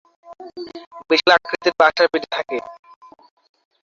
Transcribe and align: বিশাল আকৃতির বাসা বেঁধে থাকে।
বিশাল 1.09 1.31
আকৃতির 1.37 1.73
বাসা 1.79 2.03
বেঁধে 2.11 2.29
থাকে। 2.35 2.57